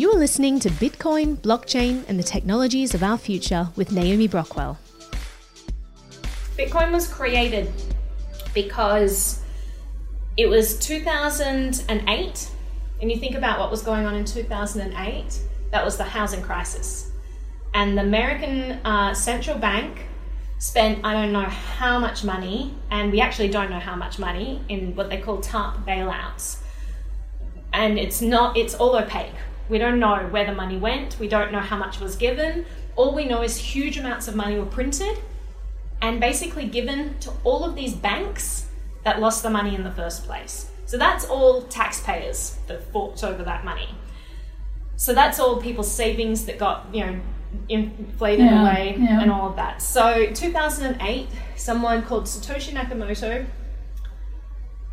[0.00, 4.78] You are listening to Bitcoin, blockchain, and the technologies of our future with Naomi Brockwell.
[6.56, 7.70] Bitcoin was created
[8.54, 9.42] because
[10.38, 12.50] it was 2008,
[13.02, 15.38] and you think about what was going on in 2008,
[15.70, 17.10] that was the housing crisis.
[17.74, 20.06] And the American uh, central bank
[20.60, 24.62] spent, I don't know how much money, and we actually don't know how much money
[24.70, 26.62] in what they call TARP bailouts.
[27.74, 29.34] And it's not, it's all opaque.
[29.70, 32.66] We don't know where the money went, we don't know how much was given.
[32.96, 35.16] All we know is huge amounts of money were printed
[36.02, 38.66] and basically given to all of these banks
[39.04, 40.70] that lost the money in the first place.
[40.86, 43.88] So that's all taxpayers that fought over that money.
[44.96, 47.20] So that's all people's savings that got, you know,
[47.68, 49.20] inflated Yeah, away yeah.
[49.22, 49.80] and all of that.
[49.82, 53.46] So 2008, someone called Satoshi Nakamoto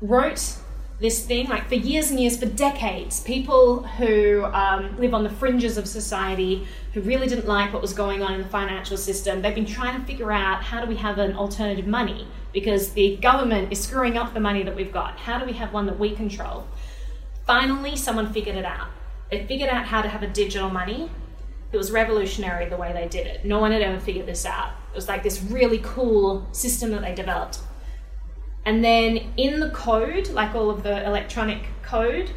[0.00, 0.56] wrote
[1.02, 5.30] this thing like for years and years for decades people who um, live on the
[5.30, 9.42] fringes of society who really didn't like what was going on in the financial system
[9.42, 12.26] they've been trying to figure out how do we have an alternative money?
[12.52, 15.18] Because the government is screwing up the money that we've got.
[15.18, 16.66] How do we have one that we control?
[17.46, 18.88] Finally someone figured it out.
[19.30, 21.10] They figured out how to have a digital money.
[21.72, 23.44] It was revolutionary the way they did it.
[23.44, 24.70] No one had ever figured this out.
[24.92, 27.60] It was like this really cool system that they developed
[28.64, 32.30] and then in the code, like all of the electronic code,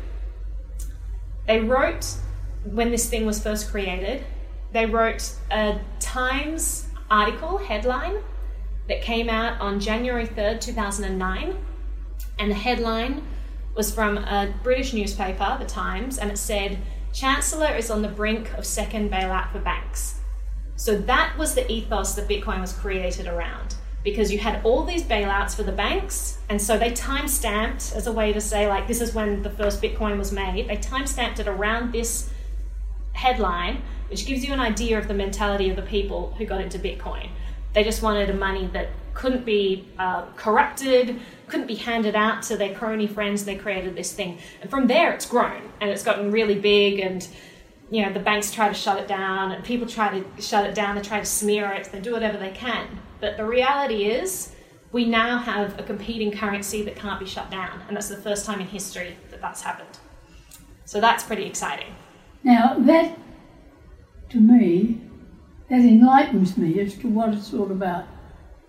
[1.48, 2.16] they wrote,
[2.64, 4.24] when this thing was first created,
[4.72, 8.16] they wrote a Times article headline
[8.88, 11.56] that came out on January 3rd, 2009.
[12.40, 13.26] And the headline
[13.76, 16.80] was from a British newspaper, The Times, and it said,
[17.14, 20.20] Chancellor is on the brink of second bailout for banks.
[20.76, 23.76] So that was the ethos that Bitcoin was created around
[24.06, 28.06] because you had all these bailouts for the banks, and so they time stamped as
[28.06, 30.70] a way to say, like, this is when the first Bitcoin was made.
[30.70, 32.30] They time stamped it around this
[33.14, 36.78] headline, which gives you an idea of the mentality of the people who got into
[36.78, 37.30] Bitcoin.
[37.74, 42.58] They just wanted a money that couldn't be uh, corrupted, couldn't be handed out to
[42.58, 43.44] their crony friends.
[43.44, 47.00] They created this thing, and from there it's grown and it's gotten really big.
[47.00, 47.28] And
[47.90, 50.76] you know the banks try to shut it down, and people try to shut it
[50.76, 50.96] down.
[50.96, 51.92] They try to smear it.
[51.92, 52.88] They do whatever they can.
[53.20, 54.52] But the reality is,
[54.92, 58.46] we now have a competing currency that can't be shut down, and that's the first
[58.46, 60.00] time in history that that's happened.
[60.86, 61.96] So that's pretty exciting.
[62.44, 63.18] Now, that,
[64.30, 65.02] to me,
[65.70, 68.06] that enlightens me as to what it's all about.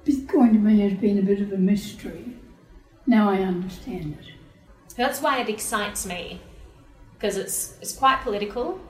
[0.04, 2.36] Bitcoin to me has been a bit of a mystery.
[3.06, 4.32] Now I understand it.
[4.96, 6.40] That's why it excites me
[7.14, 8.80] because it's it's quite political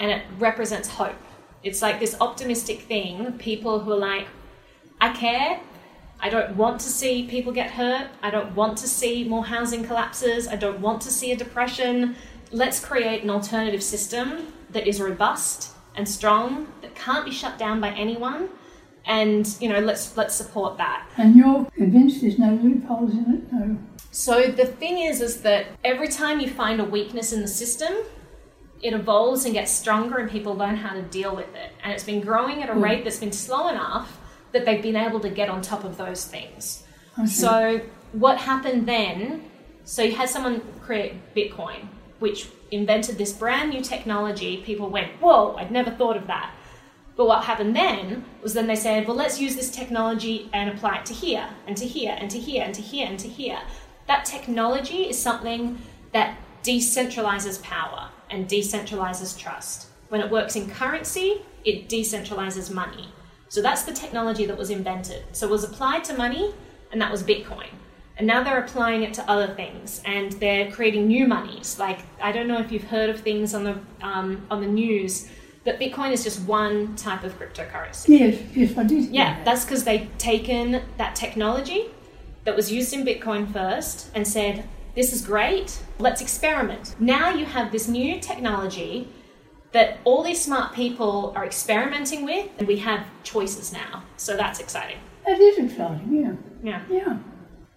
[0.00, 1.16] and it represents hope.
[1.62, 4.26] It's like this optimistic thing, people who are like
[5.00, 5.60] I care.
[6.20, 8.08] I don't want to see people get hurt.
[8.22, 10.48] I don't want to see more housing collapses.
[10.48, 12.16] I don't want to see a depression.
[12.50, 17.80] Let's create an alternative system that is robust and strong that can't be shut down
[17.80, 18.48] by anyone
[19.06, 23.52] and you know let's let's support that And you're convinced there's no loopholes in it?
[23.52, 23.78] No.
[24.10, 27.92] so the thing is, is that every time you find a weakness in the system,
[28.84, 31.72] it evolves and gets stronger, and people learn how to deal with it.
[31.82, 32.84] And it's been growing at a hmm.
[32.84, 34.20] rate that's been slow enough
[34.52, 36.84] that they've been able to get on top of those things.
[37.18, 37.26] Okay.
[37.26, 37.80] So
[38.12, 39.50] what happened then?
[39.84, 44.58] So you had someone create Bitcoin, which invented this brand new technology.
[44.58, 45.56] People went, "Whoa!
[45.56, 46.54] I'd never thought of that."
[47.16, 50.96] But what happened then was then they said, well, let's use this technology and apply
[50.96, 53.60] it to here, and to here, and to here, and to here, and to here.
[54.08, 55.78] That technology is something
[56.12, 59.86] that decentralizes power and decentralizes trust.
[60.08, 63.08] When it works in currency, it decentralizes money.
[63.48, 65.22] So that's the technology that was invented.
[65.32, 66.52] So it was applied to money,
[66.90, 67.68] and that was Bitcoin.
[68.16, 71.78] And now they're applying it to other things, and they're creating new monies.
[71.78, 75.28] Like I don't know if you've heard of things on the um, on the news,
[75.64, 78.20] but Bitcoin is just one type of cryptocurrency.
[78.20, 79.10] Yes, yes, I did.
[79.10, 79.44] Yeah, that.
[79.44, 81.86] that's because they've taken that technology
[82.44, 86.94] that was used in Bitcoin first and said, this is great, let's experiment.
[87.00, 89.08] Now you have this new technology
[89.72, 94.04] that all these smart people are experimenting with, and we have choices now.
[94.16, 94.98] So that's exciting.
[95.26, 96.32] That is exciting, yeah.
[96.62, 96.82] Yeah.
[96.88, 97.18] Yeah.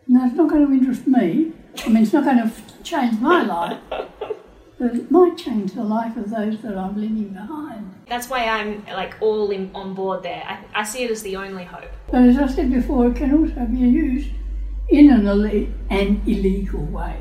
[0.08, 1.54] No, it's not going to interest me.
[1.84, 2.52] I mean, it's not going to
[2.84, 7.96] change my life, but it might change the life of those that I'm leaving behind.
[8.08, 10.44] That's why I'm like all in, on board there.
[10.48, 11.90] I, I see it as the only hope.
[12.12, 14.30] But as I said before, it can also be used
[14.90, 17.18] in an, ille- an illegal way.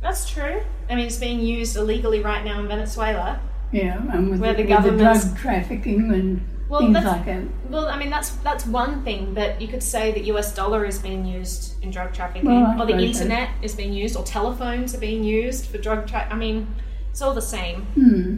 [0.00, 0.62] That's true.
[0.88, 3.40] I mean, it's being used illegally right now in Venezuela.
[3.72, 7.26] Yeah, and with, Where the, the with the drug trafficking and Well, things that's- like
[7.26, 7.42] that.
[7.70, 11.00] Well, I mean that's that's one thing, but you could say the US dollar is
[11.00, 15.00] being used in drug trafficking, Well, or the internet is being used, or telephones are
[15.00, 16.36] being used for drug trafficking.
[16.36, 16.74] I mean,
[17.10, 17.82] It's all the same.
[17.96, 18.36] Hmm.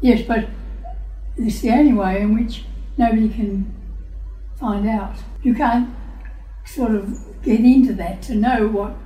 [0.00, 0.48] Yes, but
[1.36, 2.64] it's the only way in which
[2.96, 3.74] nobody can
[4.60, 5.16] find out.
[5.42, 5.88] You can't
[6.74, 8.96] sort of get into that to know what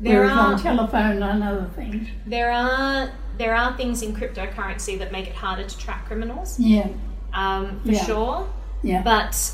[0.00, 2.08] There are on telephone and other things.
[2.26, 6.88] there are there are things in cryptocurrency that make it harder to track criminals, Yeah,
[7.32, 8.04] um, for Yeah.
[8.04, 8.48] sure.
[8.82, 9.02] yeah.
[9.02, 9.52] But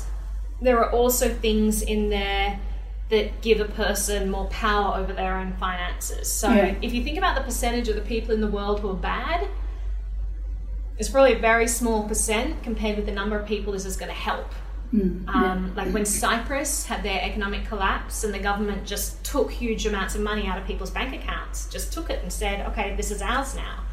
[0.61, 2.59] there are also things in there
[3.09, 6.29] that give a person more power over their own finances.
[6.31, 6.75] So Yeah.
[6.81, 9.47] if you think about the percentage of the people in the world who are bad,
[10.97, 14.09] it's probably a very small percent compared with the number of people this is going
[14.11, 14.53] to help.
[14.93, 19.85] Mm, Um, like when Cyprus had their economic collapse and the government just took huge
[19.85, 23.11] amounts of money out of people's bank accounts, just took it and said, okay, this
[23.11, 23.83] is ours now.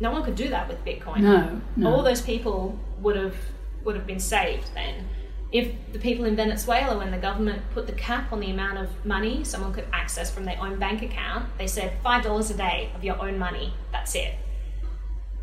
[0.00, 1.90] No one could do that with Bitcoin no, no.
[1.90, 3.36] all those people would have
[3.84, 5.08] would have been saved then.
[5.52, 8.88] If the people in Venezuela, when the government put the cap on the amount of
[9.06, 12.90] money someone could access from their own bank account, they said five dollars a day
[12.94, 13.72] of your own money.
[13.92, 14.34] That's it.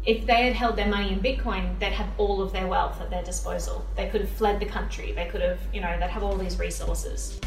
[0.04, 3.12] If they had held their money in Bitcoin, they'd have all of their wealth at
[3.12, 3.86] their disposal.
[3.96, 5.12] They could have fled the country.
[5.12, 7.40] They could have, you know, they'd have all these resources.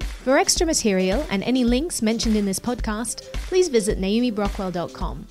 [0.00, 5.26] For extra material and any links mentioned in this podcast, please visit naomibrockwell.com.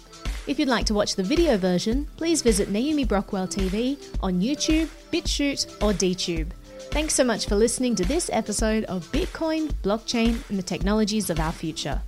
[0.47, 4.87] If you'd like to watch the video version, please visit Naomi Brockwell TV on YouTube,
[5.11, 6.49] BitChute, or DTube.
[6.89, 11.39] Thanks so much for listening to this episode of Bitcoin, Blockchain, and the Technologies of
[11.39, 12.01] Our Future.